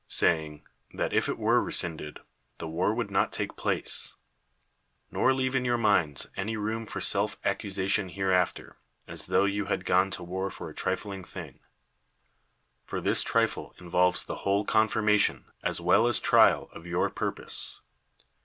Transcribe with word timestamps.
10 0.07 0.07
PERICLES 0.07 0.17
[saying,] 0.17 0.63
that 0.97 1.13
if 1.13 1.29
it 1.29 1.37
were 1.37 1.61
rescinded, 1.61 2.21
the 2.57 2.67
war 2.67 2.91
would 2.91 3.11
not 3.11 3.31
take 3.31 3.55
place: 3.55 4.15
nor 5.11 5.31
leave 5.31 5.53
in 5.53 5.63
your 5.63 5.77
minds 5.77 6.25
any 6.35 6.57
room 6.57 6.87
for 6.87 6.99
self 6.99 7.37
accusation 7.45 8.09
hereafter, 8.09 8.77
as 9.07 9.27
tho 9.27 9.45
you 9.45 9.65
had 9.65 9.85
gone 9.85 10.09
to 10.09 10.23
war 10.23 10.49
for 10.49 10.71
a 10.71 10.75
trivial 10.75 11.21
thing. 11.23 11.59
For 12.83 12.99
this 12.99 13.21
trifle 13.21 13.75
involves 13.79 14.23
the 14.23 14.37
whole 14.37 14.65
confirmation, 14.65 15.45
as 15.63 15.79
well 15.79 16.07
as 16.07 16.17
trial, 16.19 16.71
of 16.73 16.87
your 16.87 17.11
purpose. 17.11 17.79